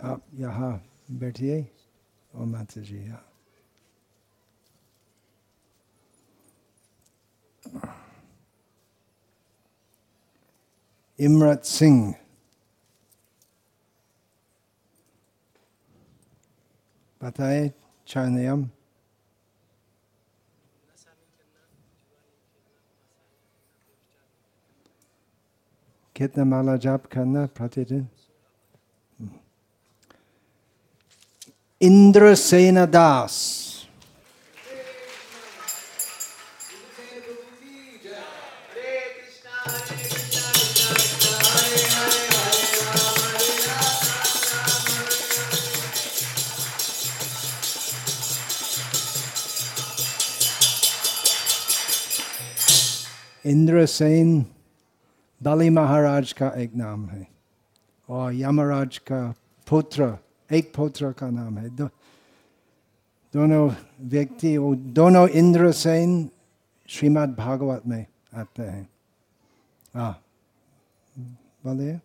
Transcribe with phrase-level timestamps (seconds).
[0.00, 0.72] आप यहाँ
[1.10, 1.60] बैठिए
[2.32, 3.24] और माता जी यहाँ
[11.18, 12.14] Imrat Singh.
[17.20, 17.70] बताए
[18.06, 18.64] चार नियम
[26.16, 28.06] कितना माला जाप करना प्रतिदिन
[31.80, 33.34] इंद्रसेन दास
[53.44, 54.44] इंद्रसेन
[55.40, 57.26] बलि महाराज का एक नाम है
[58.08, 59.34] और यमराज का
[59.66, 60.16] पुत्र
[60.50, 61.88] एक पुत्र का नाम है दो,
[63.34, 63.68] दोनों
[64.08, 66.28] व्यक्ति वो दोनों इंद्रसेन
[66.88, 68.88] श्रीमद् भागवत में आते हैं
[69.94, 70.12] हाँ
[71.64, 71.98] बोलिए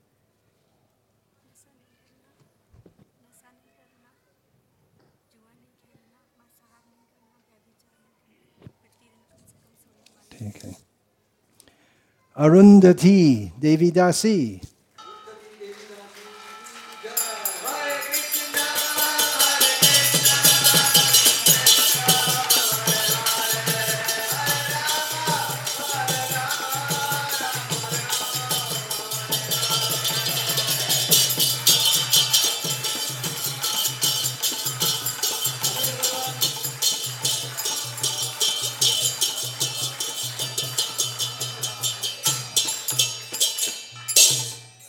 [10.31, 10.75] ठीक है
[12.37, 13.19] अरुंधति
[13.59, 14.37] देवीदासी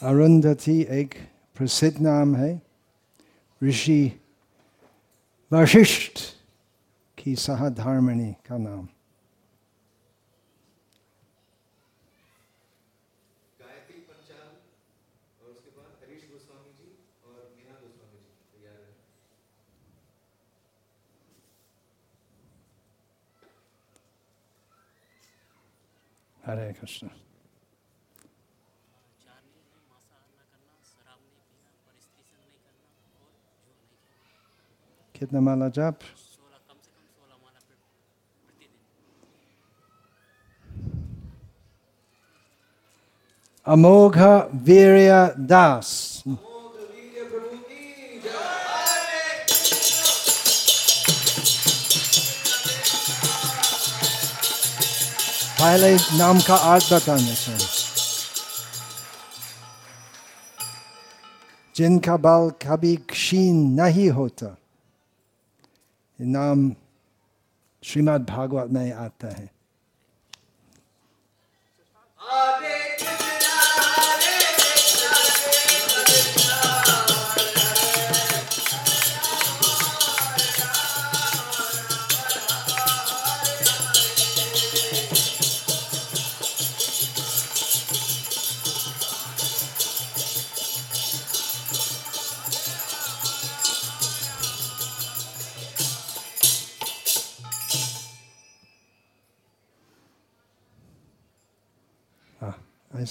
[0.03, 1.15] अरुंधति एक
[1.57, 2.51] प्रसिद्ध नाम है
[3.61, 4.01] ऋषि
[5.51, 6.21] वशिष्ठ
[7.19, 8.85] की सहधर्मिणी का नाम
[13.61, 14.51] गायत्री पंचाल
[15.39, 16.91] और उसके बाद हरीश गोस्वामी जी
[17.25, 18.95] और मीना गोस्वामी जी तैयार है
[26.39, 27.09] हरे कृष्ण
[29.23, 33.31] चार नियम है मांसाहार न करना शराब नहीं पीना पर स्त्री संग नहीं करना और
[33.55, 35.99] जुआ नहीं खेलना कितना माला जाप
[43.67, 44.17] अमोघ
[44.67, 45.13] वीर्य
[45.51, 45.91] दास
[55.61, 57.57] पहले नाम का अर्थ बताने से
[61.75, 64.57] जिनका बल कभी क्षीण नहीं होता
[66.23, 66.73] नाम
[67.83, 69.52] श्रीमद् भागवत में आता है हाँ।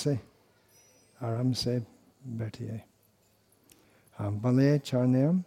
[0.01, 0.19] ऐसे
[1.22, 1.85] आराम से
[2.25, 2.81] बैठिए।
[4.16, 5.44] हाँ बोलिए, चार नियम।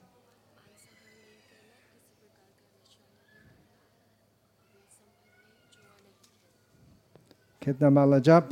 [7.63, 8.51] कितना माला जप?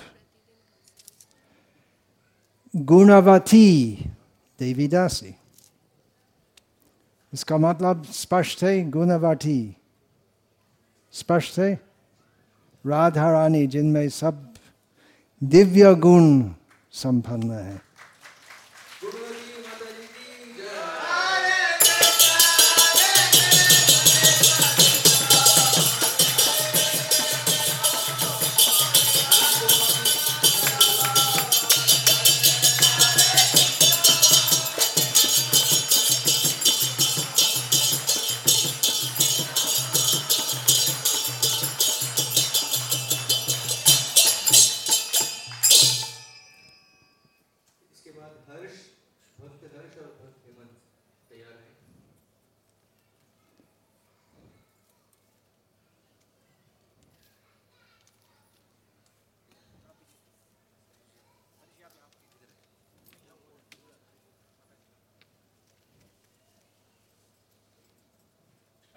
[2.76, 3.96] गुणवती,
[4.58, 5.34] देवीदासी।
[7.32, 9.76] इसका मतलब स्पष्ट है, गुणवती।
[11.12, 11.75] स्पष्ट है?
[12.87, 14.51] राधा रानी, जिनमें सब
[15.44, 16.43] दिव्य गुण
[16.93, 17.81] संपन्न है।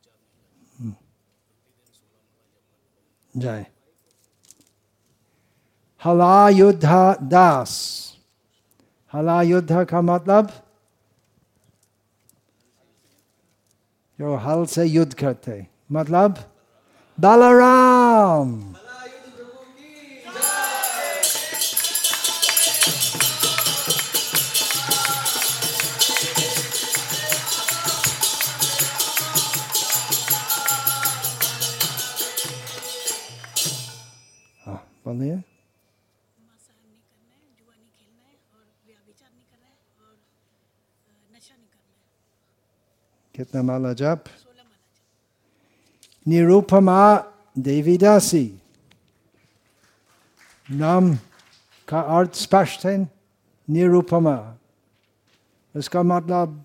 [0.05, 0.95] जपना
[3.35, 3.67] जय
[6.05, 7.73] हलायुद्धा दास
[9.13, 10.51] हलायुद्ध का मतलब
[14.21, 16.39] जो हल से युद्ध करते मतलब
[17.21, 18.66] बलराम
[39.17, 40.17] व्यभिचार नहीं करना है और
[41.37, 42.05] नशा नहीं करना है।
[43.35, 44.25] कितना माला जप
[46.27, 47.01] निरूपमा
[47.59, 48.61] देवीदासी।
[50.71, 51.15] नाम
[51.89, 52.97] का अर्थ स्पष्ट है।
[53.69, 54.59] निरूपमा।
[55.77, 56.65] उसका मतलब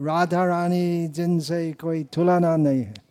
[0.00, 3.07] राधा रानी जिनसे कोई तुलना नहीं है।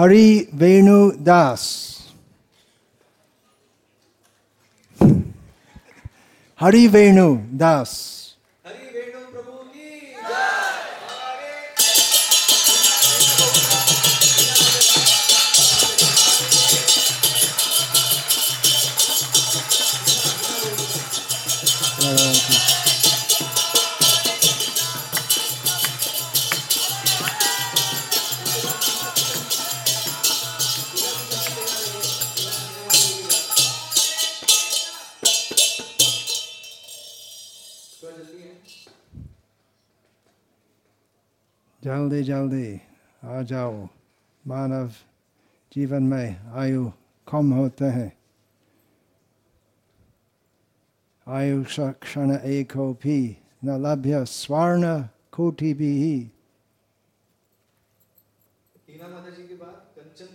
[0.01, 1.63] Hari Venu Das.
[6.61, 6.87] हरि
[8.95, 9.89] वेणु प्रभु की
[22.01, 22.70] जय
[42.41, 42.69] जल्दी
[43.23, 43.73] आ जाओ
[44.43, 44.87] मानव
[45.71, 46.85] जीवन में आयु
[47.27, 48.11] कम होते हैं
[51.27, 51.63] आयु
[52.01, 53.17] क्षण एक हो भी
[53.65, 54.85] न लभ्य स्वर्ण
[55.31, 55.91] कोटि भी
[58.87, 60.33] टीना माता जी के बाद कंचन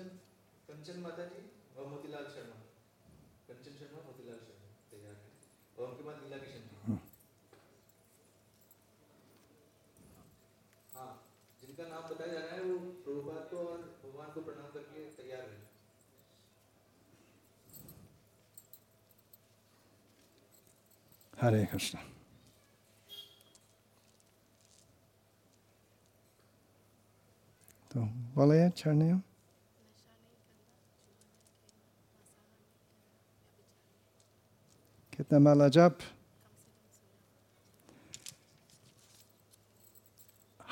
[0.68, 1.42] कंचन माता जी
[1.76, 2.56] और मोतीलाल शर्मा
[3.48, 5.28] कंचन शर्मा मोतीलाल शर्मा तैयार है
[5.76, 6.98] और उनके बाद लीला किशन जी
[10.94, 11.10] हाँ
[11.62, 15.40] जिनका नाम बताया जा रहा है वो प्रभुपाद को और भगवान को प्रणाम करके तैयार
[15.42, 15.64] है
[21.40, 21.98] हरे कृष्ण
[27.92, 28.00] तो
[28.34, 29.18] बोलिए चरणियों
[35.16, 35.98] कितना माला जप।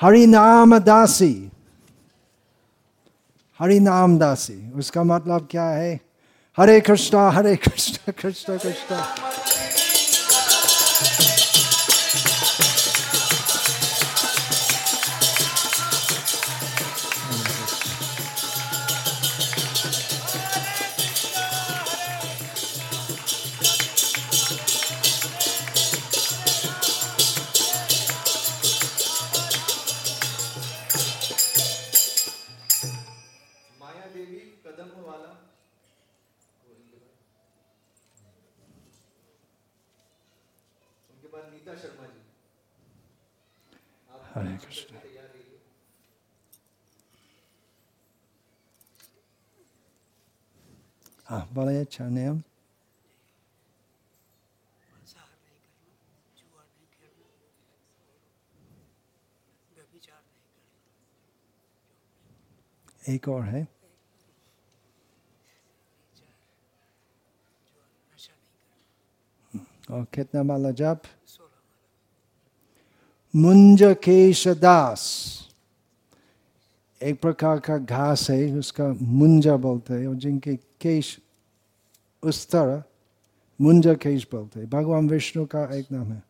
[0.00, 1.50] हरिनाम दासी।
[3.58, 6.00] हरिनाम दासी। उसका मतलब क्या है?
[6.56, 9.00] हरे कृष्णा हरे कृष्णा कृष्णा कृष्णा।
[51.64, 52.42] नहीं करना
[63.08, 63.66] एक और है
[69.90, 71.02] और कितना वाला जप
[73.34, 75.02] मुंज केश दास
[77.02, 81.18] एक प्रकार का घास है उसका मुंजा बोलते हैं और जिनके केश
[82.24, 82.82] उस तरह
[83.60, 86.22] मुंजा केश बोलते हैं। भगवान विष्णु का एक नाम है।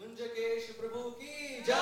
[0.00, 1.76] मुंजकेश प्रभु की जय।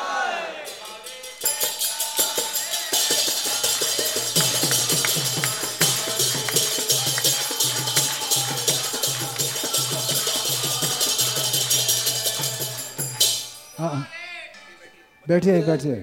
[13.79, 14.07] हाँ।
[15.29, 15.95] बैठिए बैठिए।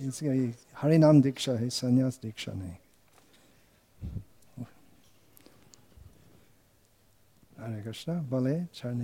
[0.00, 2.76] इसका ये हरि नाम दीक्षा है संन्यास दीक्षा नहीं।
[7.62, 8.94] हरे कृष्णा बोले चार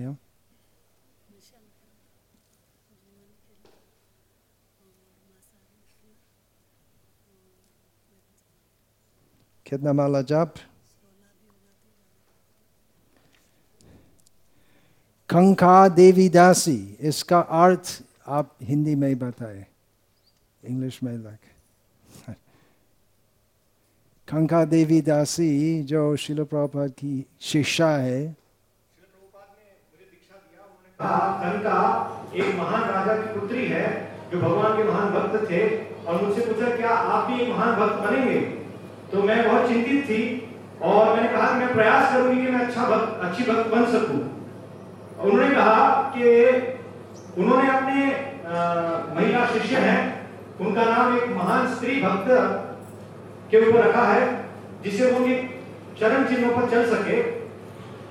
[9.67, 10.55] कितना माला जाप
[15.31, 17.87] कंका देवी दासी इसका अर्थ
[18.27, 19.67] आप हिंदी में ही बताए
[20.63, 21.39] इंग्लिश में लग
[24.29, 28.48] कंका देवी दासी जो शिल प्रभुपाद की शिक्षा है
[31.01, 31.81] कनिका
[32.35, 33.83] एक महान राजा की पुत्री है
[34.31, 35.61] जो भगवान के महान भक्त थे
[36.07, 38.41] और मुझसे पूछा, क्या आप भी एक महान भक्त बनेंगे?
[39.13, 40.23] तो मैं बहुत चिंतित थी
[40.83, 44.21] और मैंने कहा, मैं प्रयास करूँगी कि मैं अच्छा भक्त, अच्छी भक्त बन सकूँ।
[45.21, 45.87] उन्होंने कहा
[46.17, 46.25] कि
[47.39, 48.05] उन्होंने अपने
[49.15, 50.03] महिला शिष्य हैं,
[50.61, 52.29] उनका नाम एक महान स्त्री भक्त
[53.51, 54.27] के ऊपर रखा है,
[54.83, 55.19] जिससे वो
[56.01, 57.23] चरण चिन्हों पर चल सके।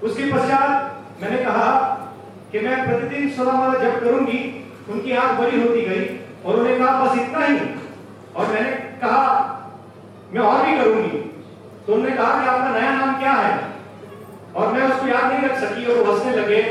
[0.08, 1.70] उसके पश्चात मैंने कहा
[2.52, 4.40] कि मैं प्रतिदिन सोलह माला जप करूँगी
[4.90, 6.06] उनकी आँख बड़ी होती गई
[6.46, 7.58] और उन्होंने कहा बस इतना ही।
[8.36, 9.24] और मैंने कहा
[10.34, 11.18] मैं और भी करूँगी।
[11.88, 13.54] तो उन्होंने कहा कि आपका नया नाम क्या है?
[14.56, 16.62] और मैं उसको याद नहीं रख सकी और हंसने लगे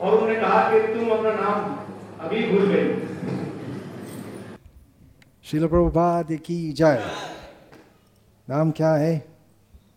[0.00, 1.56] और उन्होंने कहा कि तुम अपना नाम
[2.26, 2.86] अभी भूल गई
[5.44, 7.02] शिल प्रभुपाद की जय
[8.48, 9.12] नाम क्या है?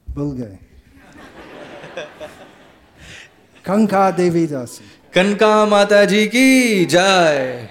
[0.09, 0.57] भूल गए।
[3.65, 4.85] कंका देवी दासी।
[5.17, 7.69] कनका माता जी की जय।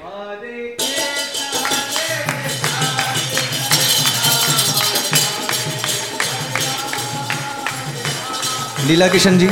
[8.89, 9.47] लीला किशन जी।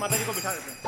[0.00, 0.80] माता जी को बिठा देते हैं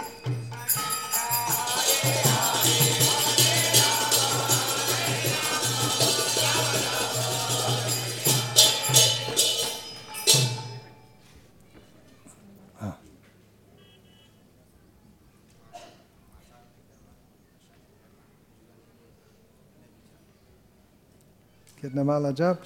[22.01, 22.61] माला जप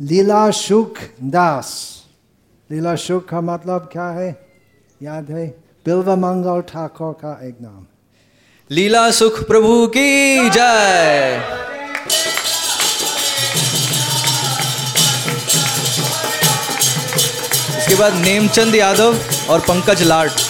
[0.00, 0.98] लीला सुख
[1.32, 1.70] दास
[2.70, 4.28] लीला सुख का मतलब क्या है
[5.00, 5.46] याद है
[5.86, 7.86] बिल्व मंगल ठाकुर का एक नाम
[8.70, 11.42] लीला सुख प्रभु की जय
[17.78, 19.18] इसके बाद नेमचंद यादव
[19.50, 20.49] और पंकज लाट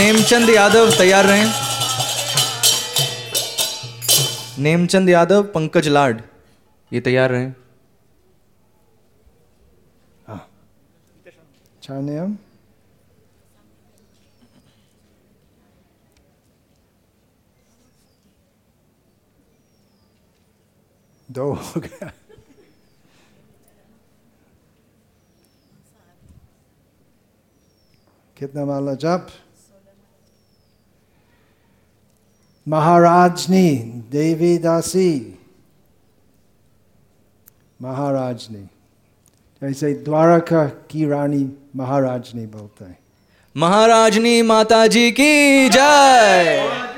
[0.00, 1.48] नेमचंद यादव तैयार रहें।
[4.58, 6.20] नेमचंद यादव, पंकज लाड,
[6.92, 7.52] ये तैयार रहें।
[11.82, 12.36] चार नियम?
[21.28, 22.10] दो हो गया।
[28.36, 29.28] कितना माला जप?
[32.66, 33.68] महाराजनी
[34.12, 35.10] देवी दासी
[37.80, 38.68] महाराजनी
[39.62, 41.44] जैसे द्वारका की रानी
[41.76, 42.98] महाराजनी बोलते हैं
[43.56, 46.89] महाराजनी माता जी की जय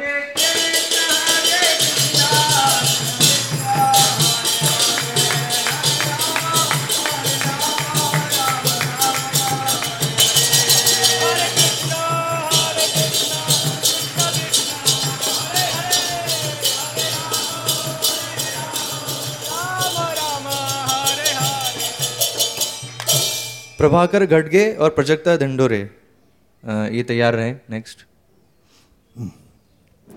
[23.82, 28.04] प्रभाकर घटगे और प्रजक्ता ढंडोरे अ, ये तैयार रहे नेक्स्ट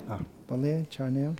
[0.10, 0.20] हाँ
[0.94, 1.36] चानिया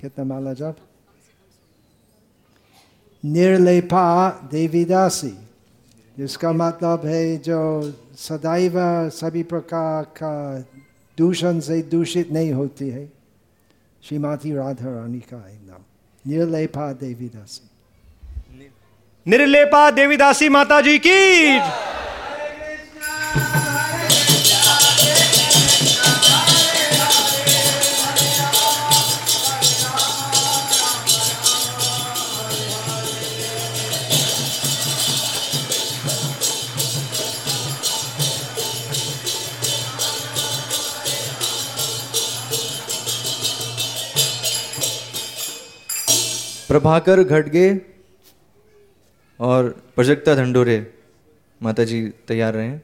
[0.00, 0.76] कितना माला जप
[3.22, 4.04] निर्लेपा
[4.52, 5.32] देवीदासी
[6.16, 7.58] जिसका मतलब है जो
[8.18, 8.78] सदैव
[9.18, 10.32] सभी प्रकार का
[11.20, 13.04] दूषण से दूषित नहीं होती है।
[14.02, 15.82] श्रीमती राधा रानी का नाम
[16.26, 17.66] निर्लेपा देवीदासी।
[19.26, 21.20] निर्लेपा देवीदासी माता जी की
[46.70, 47.68] प्रभाकर घटगे
[49.40, 50.76] और प्रजक्ता धंडोरे
[51.60, 52.76] माता जी तैयार रहे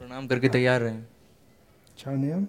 [0.00, 0.98] प्रणाम करके तैयार रहे
[1.98, 2.40] चानिया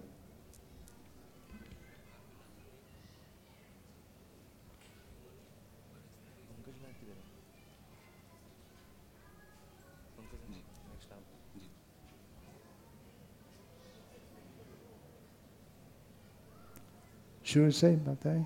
[17.45, 18.43] शुरू से बताए।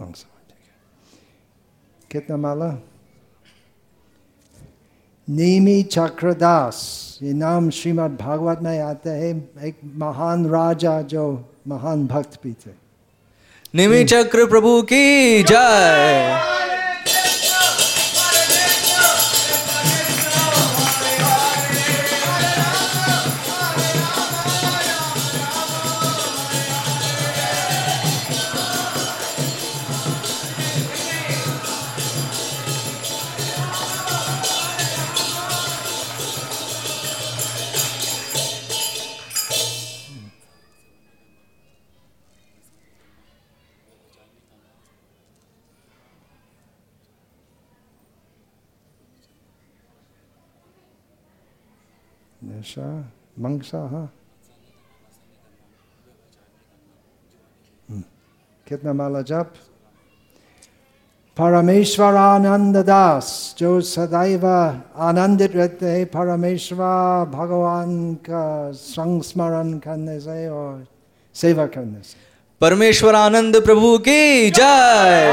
[0.00, 0.14] है
[2.10, 2.70] कितना माला
[5.28, 6.78] नेमी चक्रदास
[7.22, 9.30] ये नाम श्रीमद् भागवत में आते है
[9.68, 11.24] एक महान राजा जो
[11.68, 12.74] महान भक्त भी थे
[13.74, 16.65] नेमी चक्र प्रभु की जय
[52.76, 52.88] निशा
[53.40, 54.08] मंगसा हाँ
[57.88, 58.02] हम्म,
[58.66, 59.52] कितना माला जप
[61.36, 70.86] परमेश्वरानंद दास जो सदैव आनंदित रहते हैं परमेश्वर भगवान का संस्मरण करने से और
[71.36, 72.16] सेवा करने से
[72.60, 75.24] परमेश्वर आनंद प्रभु की जय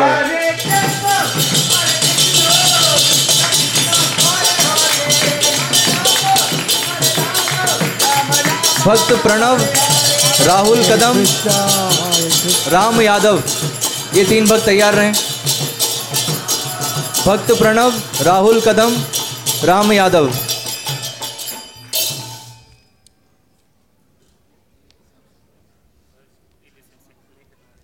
[8.86, 9.58] भक्त प्रणव
[10.48, 11.18] राहुल कदम
[12.74, 13.38] राम यादव
[14.16, 15.12] ये तीन भक्त तैयार रहे।
[17.26, 17.92] भक्त प्रणव
[18.26, 18.96] राहुल कदम
[19.70, 20.28] राम यादव।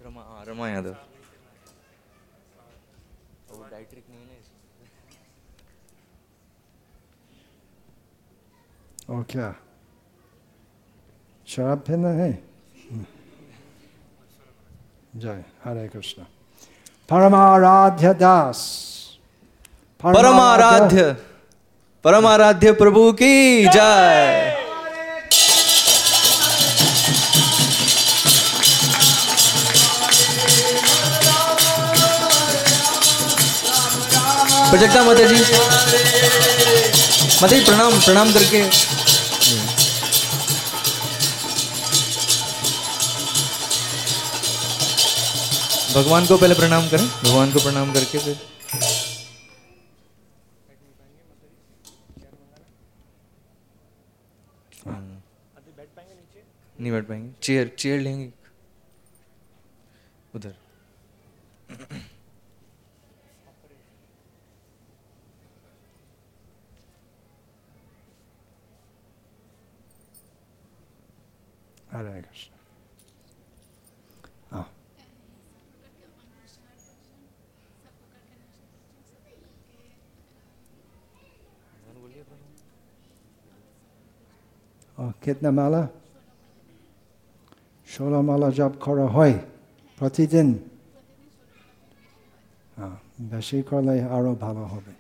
[0.06, 0.96] रमा हाँ, रमा यादव।
[9.10, 9.48] और क्या?
[11.50, 12.32] शराब पीना है।
[15.22, 16.24] जय हरे कृष्ण
[17.10, 18.60] परमाराध्य दास
[20.04, 21.04] परमाराध्य
[22.06, 23.34] परमाराध्य प्रभु की
[23.76, 24.56] जय
[34.72, 35.40] प्रजक्ता माता जी
[37.42, 38.62] माता जी प्रणाम प्रणाम करके
[46.00, 48.38] भगवान को पहले प्रणाम करें। भगवान को प्रणाम करके फिर।
[56.82, 58.32] नहीं बैठ पाएँगे। चेयर चेयर लेंगे।
[60.36, 60.56] उधर।
[85.19, 85.83] Oh, कितना माला
[87.89, 89.35] ষোলো মালা জপ করা হয়
[89.99, 90.49] প্রতিদিন
[92.77, 92.97] হ্যাঁ
[93.33, 94.95] বেশি করলে আরো ভালো হবে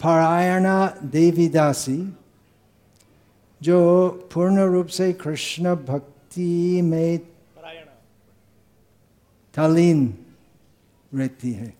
[0.00, 0.76] पारायणा
[1.12, 1.98] देवी दासी
[3.60, 3.78] जो
[4.32, 7.18] पूर्ण रूप से कृष्ण भक्ति में
[9.54, 10.00] तलीन
[11.12, 11.72] रहती है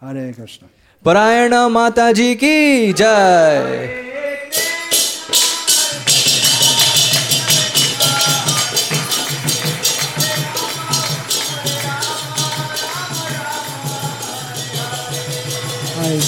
[0.00, 0.66] हरे कृष्ण
[1.05, 3.89] परायण माता जी की जय।
[15.95, 16.19] हरे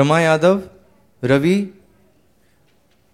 [0.00, 0.70] रमा यादव,
[1.24, 1.74] रवि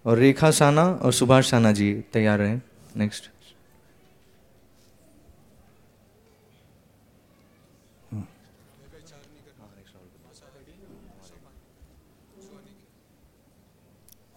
[0.05, 2.55] और रेखा साना और सुभाष साना जी तैयार रहे
[2.95, 3.31] नेक्स्ट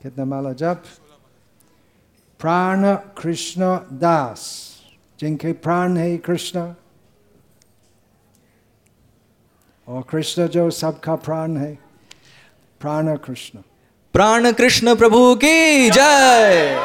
[0.02, 0.82] कितना माला जप
[2.40, 4.70] प्राण कृष्ण दास।
[5.20, 6.74] जिनके प्राण है कृष्ण।
[9.88, 11.89] और कृष्ण जो सबका प्राण है।
[12.81, 13.59] प्राण कृष्ण।
[14.12, 16.77] प्राण कृष्ण प्रभु की जय।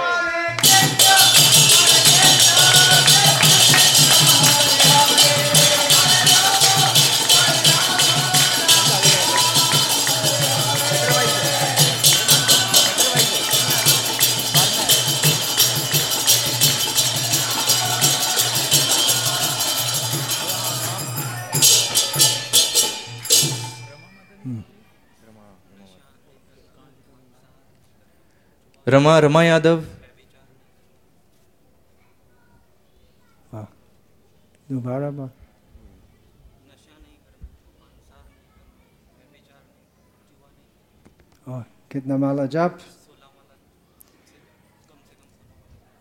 [28.87, 29.83] रमा रमा यादव।
[33.51, 33.73] हाँ।
[34.71, 35.33] दोबारा बात।
[41.47, 42.79] और कितना माला जाप?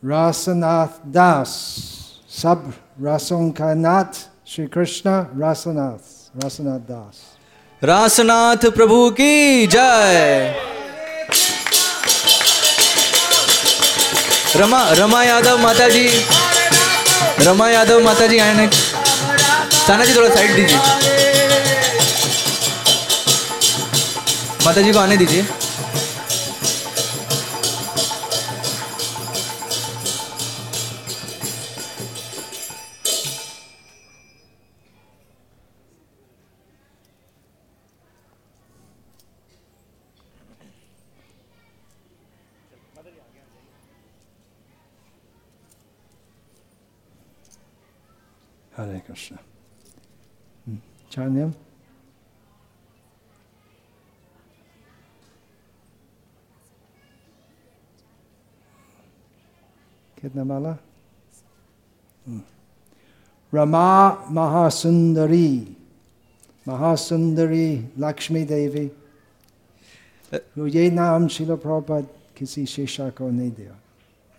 [0.04, 1.48] रासनाथ दास
[2.28, 7.38] सब रसों का नाथ श्री कृष्ण रासनाथ रासनाथ दास।
[7.82, 10.73] रासनाथ प्रभु की जय।
[14.56, 16.06] रमा रमा यादव माता जी
[17.40, 18.66] रमा यादव माता जी आए ना।
[20.04, 20.78] जी थोड़ा साइड दीजिए।
[24.64, 25.46] माता जी को आने दीजिए।
[51.14, 51.22] Hmm.
[51.22, 51.52] Chanyam?
[60.16, 60.76] कितना माला.
[63.52, 63.90] रमा
[64.30, 65.48] महासुंदरी
[66.66, 68.86] महासुंदरी लक्ष्मी देवी
[70.74, 73.78] ये नाम शिल प्रभुपाद किसी शिष्य को नहीं दिया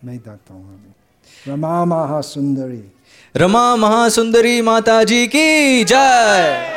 [0.03, 1.04] मैं देता हूँ अभी
[1.47, 2.81] रमा महासुंदरी
[3.35, 6.71] रमा महासुंदरी माता जी की जय।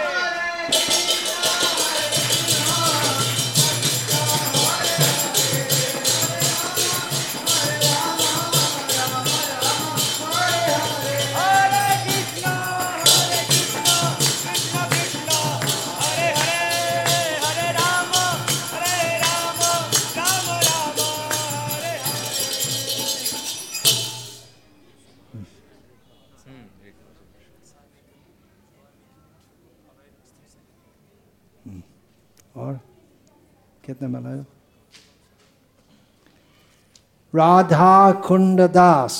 [37.39, 39.17] राधा कुंड दास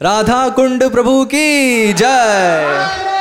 [0.00, 3.12] राधा कुंड प्रभु की जय।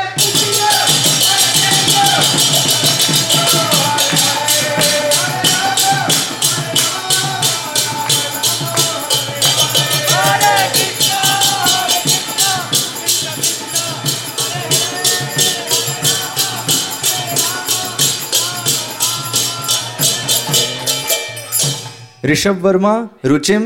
[22.30, 23.62] ऋषभ वर्मा रुचिम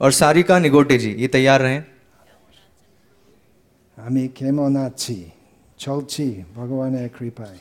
[0.00, 1.80] और सारिका निगोटे जी ये तैयार रहें
[3.96, 5.16] আমি কেমন আছি
[5.78, 6.24] চলছি
[6.56, 7.58] ভগবানের কৃপায়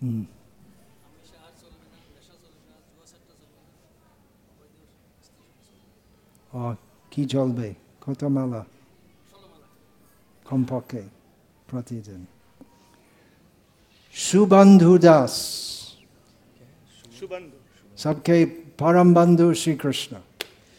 [0.00, 0.20] হুম।
[6.52, 6.62] ও
[7.12, 7.68] কি চলবে
[8.02, 8.62] কত মালা
[10.46, 11.02] কমপক্ষে
[11.68, 12.20] প্রতিদিন
[14.17, 14.97] Subandhu.
[14.99, 15.35] Das.
[17.97, 18.43] सबके
[18.79, 20.17] परम बंधु श्री कृष्ण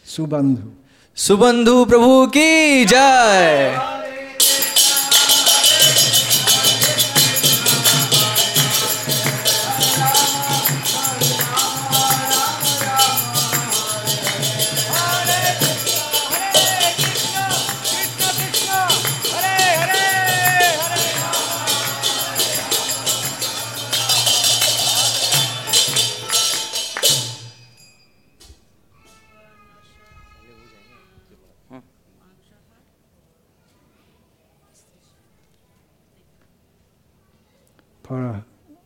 [0.05, 0.69] सुबंधु
[1.17, 3.98] सुबंधु प्रभु की जय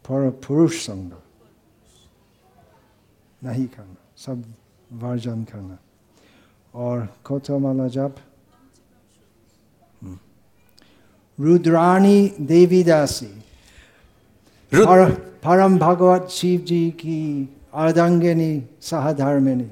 [0.05, 1.11] पर पर पुरुष संग
[3.41, 4.43] नहीं करना सब
[5.03, 5.77] वर्जन करना
[6.73, 8.15] और कोतमाला जप
[10.01, 10.17] हम्म।
[11.37, 13.25] रुद्राणी देवी दासी
[14.71, 15.09] पर,
[15.43, 17.19] परम भगवत शिव जी की
[17.73, 19.69] अर्धांगिनी सहधर्मिणी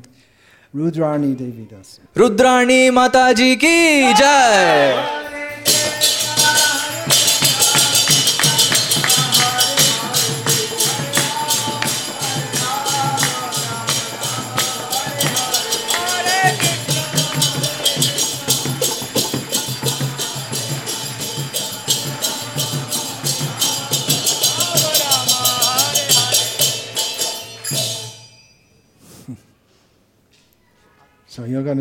[0.74, 5.21] रुद्राणी देवी दासी रुद्राणी माता जी की जय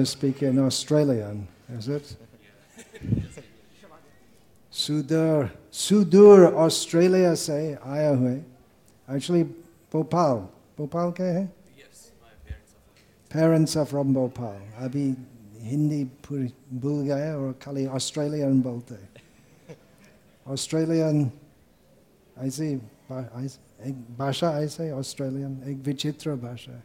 [0.00, 2.16] foreigners speak in Australian, is it?
[4.72, 8.42] Sudur, Sudur Australia say aaya.
[9.08, 9.48] Actually,
[9.90, 10.50] Bhopal.
[10.76, 11.48] Bhopal ke hai?
[11.76, 14.56] Yes, my parents are Parents are from Bhopal.
[14.80, 15.16] Abhi
[15.60, 18.96] Hindi bhul gaya aur kali Australian bolte.
[20.46, 21.30] Australian,
[22.40, 22.80] I see,
[24.16, 26.82] Basha, I say Australian, ek vichitra bhasha.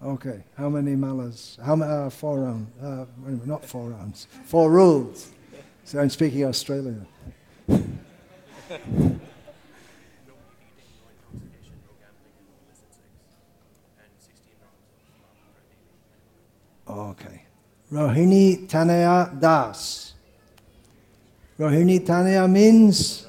[0.00, 1.58] Okay, how many malas?
[1.60, 2.70] How many, uh, four rounds?
[2.80, 3.04] Uh,
[3.44, 4.28] not four rounds.
[4.44, 5.30] Four rules.
[5.84, 7.04] So I'm speaking Australian.
[16.86, 17.42] okay.
[17.90, 20.14] Rohini Tanaya Das.
[21.58, 23.26] Rohini Tanaya means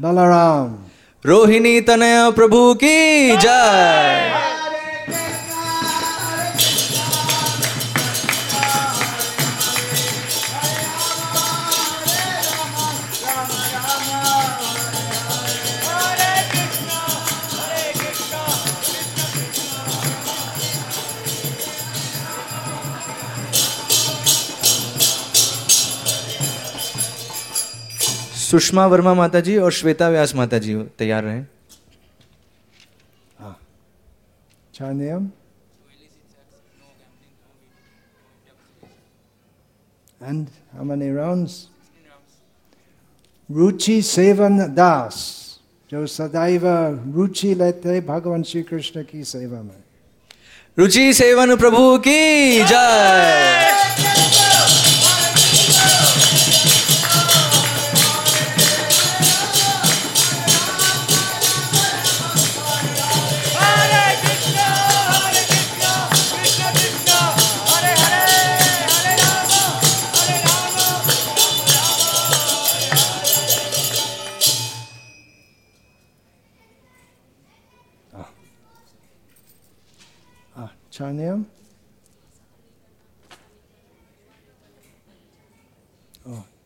[0.00, 0.78] Balaram.
[1.22, 4.51] Rohini Tanaya Prabhu ki jai.
[28.72, 31.44] Sushma Verma माता जी और श्वेता व्यास माता जी तैयार रहें
[34.74, 35.30] Chanayam.
[40.20, 41.68] And how many rounds?
[43.48, 45.20] Ruchi Sevan Das.
[45.90, 46.64] जो सदैव
[47.14, 49.80] रुचि लेते भगवान श्री कृष्ण की सेवा में
[50.78, 54.01] रुचि सेवन प्रभु की जय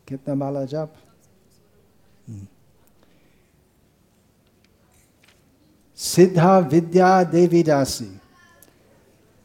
[0.07, 0.93] कितना माला जप?
[2.29, 2.47] हम्म।
[5.95, 8.19] सिद्धा विद्या देवीदासी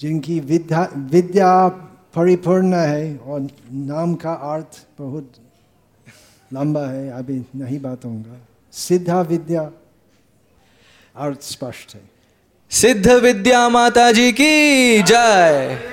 [0.00, 1.68] जिनकी विद्या विद्या
[2.14, 5.32] परिपूर्ण है और नाम का अर्थ बहुत
[6.52, 8.36] लंबा है, अभी नहीं बताऊँगा
[8.72, 9.70] सिद्धा विद्या,
[11.16, 12.10] अर्थ स्पष्ट है।
[12.70, 15.91] सिद्ध विद्या माता जी की जय।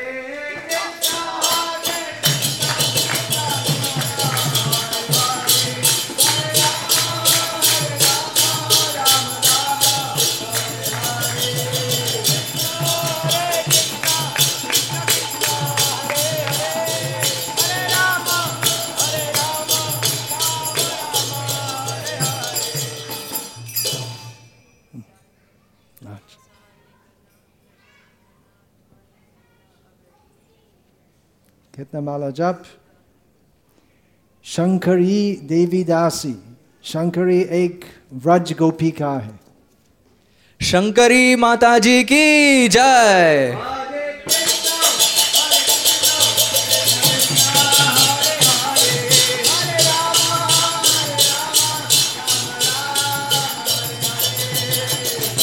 [32.00, 32.64] माला जप
[34.46, 36.34] शंकरी देवीदासी
[36.84, 39.40] शंकरी एक व्रज गोपिका है
[40.62, 43.58] शंकरी माता जी की जय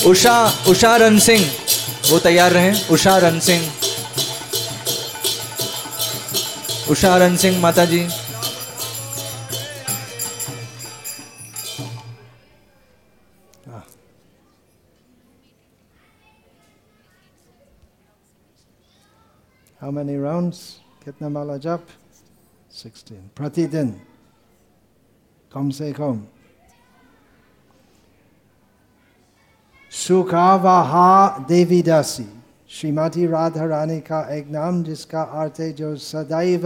[0.07, 1.45] उषा उषा रन सिंह
[2.11, 3.73] वो तैयार रहे। Usha Ransingh
[6.91, 8.03] Usha Ransingh Mataji.
[13.67, 13.83] Ah.
[19.81, 20.79] How many rounds?
[21.03, 21.83] Kitna mala jap?
[22.71, 23.31] 16.
[23.35, 23.99] Pratidin.
[25.51, 26.29] Kam se kam.
[29.91, 32.36] Devi Devidasi.
[32.71, 36.63] Shrimati Radha Rani का एक नाम जिसका अर्थ है जो सदैव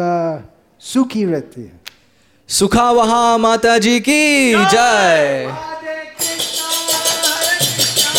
[0.82, 1.80] सुखी रहती है
[2.48, 5.52] सुखा वहा माता जी की जय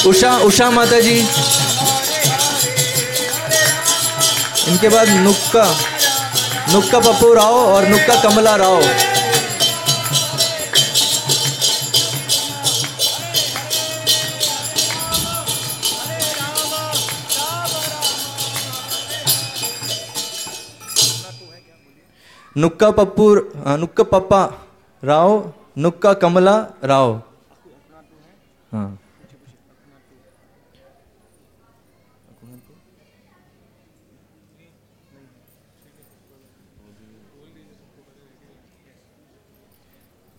[0.09, 1.17] उषा उषा माता जी
[4.69, 5.65] इनके बाद नुक्का
[6.73, 8.81] नुक्का पप्पू राव और नुक्का कमला राव
[22.61, 23.25] नुक्का पप्पू
[23.77, 24.41] नुक्का पप्पा
[25.03, 27.21] राव, नुक्का कमला राव।
[28.71, 28.89] हाँ।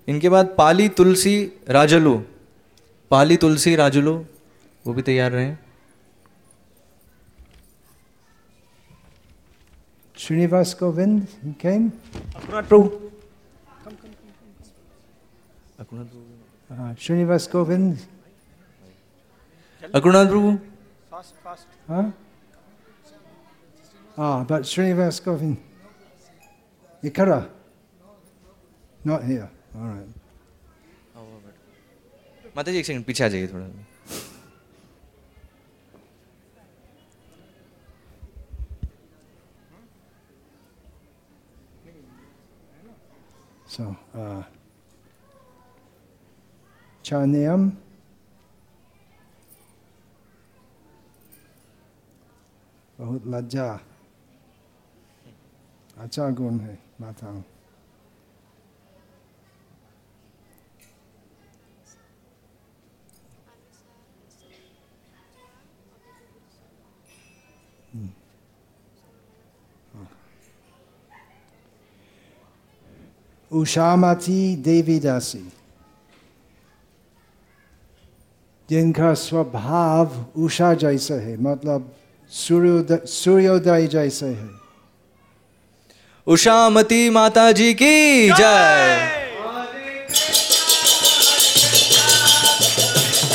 [0.08, 1.34] इनके बाद पाली तुलसी
[1.68, 2.14] राजलू।
[3.10, 4.14] पाली तुलसी राजलू,
[4.86, 5.71] वो भी तैयार रहे।
[10.22, 11.86] Srinivas Govind he came
[12.70, 12.86] Prabhu
[16.70, 17.96] uh, Srinivas Govind
[19.98, 20.50] अकुणाथ Prabhu
[21.90, 22.04] huh?
[24.26, 25.56] ah but Srinivas Govind
[27.10, 27.40] Ikara
[29.04, 30.10] not here all right
[32.56, 33.66] माता जी एक सेकंड पीछे आ जाइए थोड़ा
[43.72, 44.42] So, uh,
[47.02, 47.72] Chanem.
[53.00, 53.66] बहुत लज्जा
[55.98, 57.40] अच्छा गुण है माताओं
[73.52, 75.52] उषामती देवीदासी
[78.70, 81.94] जिनका स्वभाव उषा जैसा है मतलब
[82.32, 84.48] सूर्योदय सूर्योदय जैसे है।
[86.26, 89.10] उषामती माता जी की जय।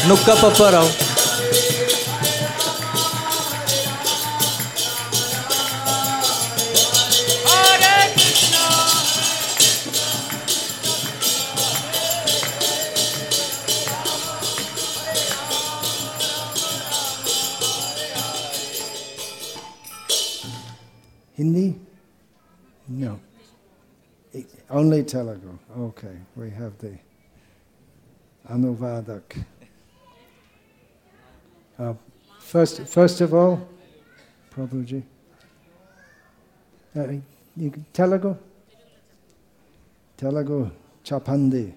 [0.07, 0.89] नुक्का पप्पा Rao
[24.87, 25.59] Only Telugu.
[25.77, 26.97] Okay, we have the
[28.49, 29.43] Anuvadak.
[31.77, 31.93] Uh,
[32.39, 33.67] first, first of all,
[34.49, 35.03] Prabhuji.
[36.95, 37.17] Uh,
[37.91, 38.37] Telugu?
[40.15, 40.71] Telugu
[41.03, 41.73] Chapandi.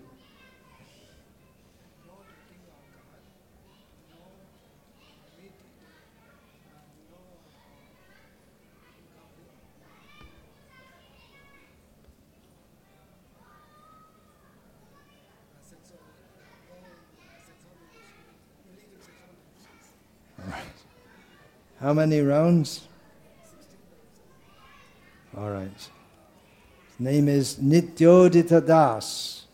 [21.81, 22.87] How many rounds?
[25.35, 25.71] All right.
[25.79, 29.47] His name is Nityodita Das.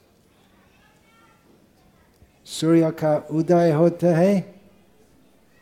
[2.46, 4.34] सूर्य का उदय होता है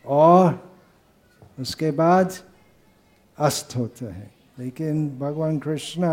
[0.04, 0.58] और
[1.60, 2.32] उसके बाद
[3.38, 6.04] अस्त होता है लेकिन भगवान कृष्ण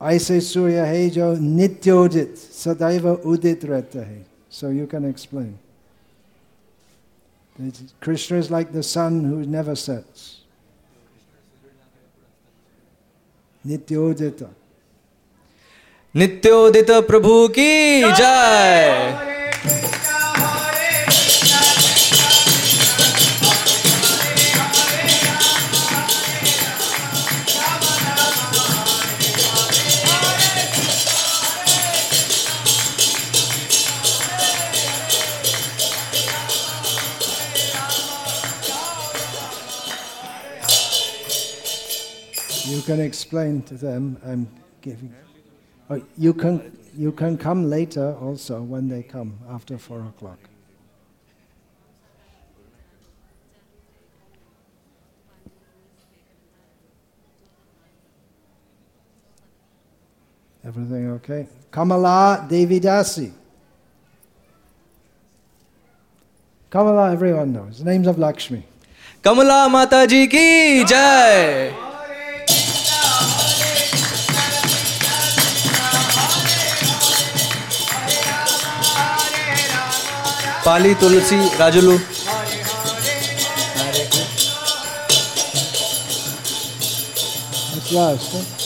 [0.00, 5.52] ऐसे सूर्य है जो नित्योदित सदैव उदित रहता है so you can explain
[8.01, 10.41] Krishna is like the sun who never sets.
[13.65, 14.49] Nityodita.
[16.15, 19.28] नित्योदित प्रभु की जय
[42.90, 44.18] going to explain to them.
[44.26, 44.48] I'm
[44.80, 45.14] giving.
[45.88, 50.40] Oh, you can you can come later also when they come after four o'clock.
[60.64, 61.46] Everything okay?
[61.70, 63.30] Kamala Devidasi.
[66.70, 67.78] Kamala, everyone knows.
[67.78, 68.64] The names of Lakshmi.
[69.22, 71.89] Kamala Mataji ki jai.
[80.70, 81.96] Pali Tulsi Rajulu
[87.72, 88.59] That's last.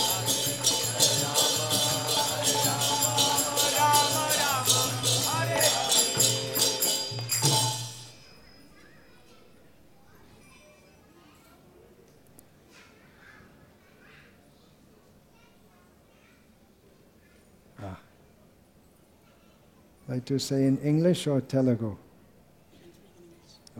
[20.27, 21.97] To say in English or Telugu?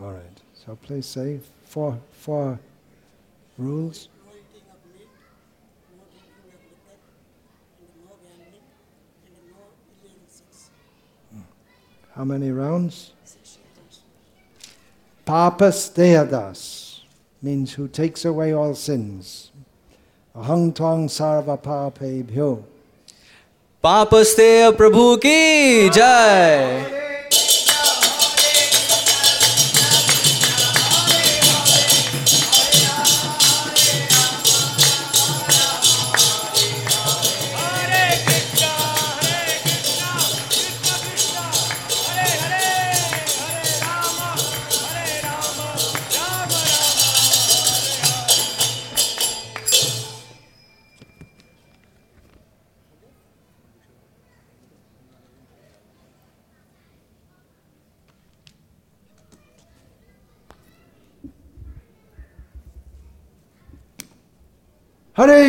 [0.01, 0.41] All right.
[0.53, 2.59] So please say four four
[3.57, 4.09] rules.
[10.27, 10.69] sex.
[12.15, 13.11] How many rounds?
[15.25, 16.99] Papas dehadas
[17.41, 19.51] means who takes away all sins.
[20.35, 22.63] Ahang twang sarva papebhyo.
[23.85, 26.94] पापस्ते प्रभु की जय।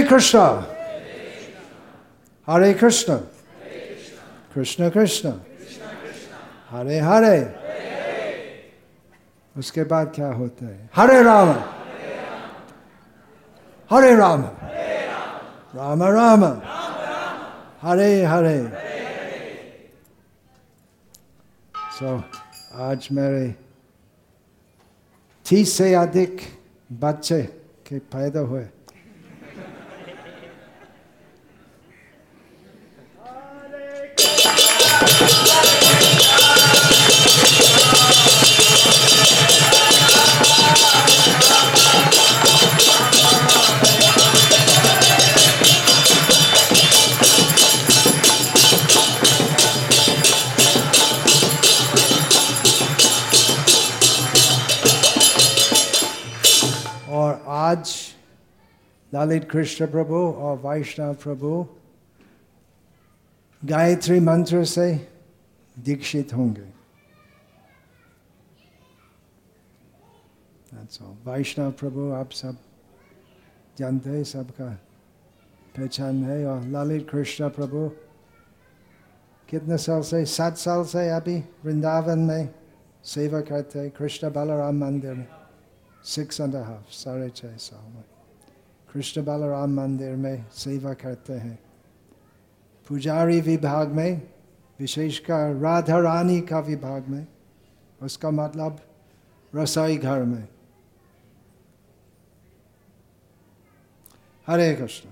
[0.08, 0.66] Krishna.
[2.48, 3.22] Hare Krishna.
[4.52, 5.40] Krishna Krishna.
[6.70, 7.66] Hare Hare.
[9.56, 11.48] उसके बाद क्या होता है हरे राम
[13.90, 14.42] हरे राम
[15.76, 16.44] राम राम
[17.82, 18.58] हरे हरे
[21.98, 22.16] सो
[22.88, 23.46] आज मेरे
[25.46, 26.40] तीस से अधिक
[26.92, 27.42] बच्चे
[27.88, 28.64] के पैदा हुए
[57.66, 57.92] आज
[59.12, 61.50] ललित कृष्ण प्रभु और वैष्णव प्रभु
[63.66, 65.08] गायत्री मंत्र से
[65.78, 66.66] दीक्षित होंगे।
[71.02, 72.56] वैष्णव प्रभु, आप सब
[73.78, 74.74] जानते हैं, सबका
[75.76, 77.88] पहचान है। और ललित कृष्ण प्रभु,
[79.48, 82.54] कितने साल से, सात साल से अभी वृंदावन में
[83.04, 85.26] सेवा करते हैं। कृष्ण बालाराम मंदिर में
[86.04, 88.04] सिक्स एंड हाफ़ साढ़े छः साल में।
[88.92, 91.65] कृष्ण बालाराम मंदिर में सेवा करते हैं।
[92.88, 94.22] पुजारी विभाग में
[94.80, 97.26] विशेषकर राधा रानी का विभाग में,
[98.02, 98.80] उसका मतलब
[99.54, 100.48] रसोई घर में।
[104.46, 105.08] हरे कृष्ण।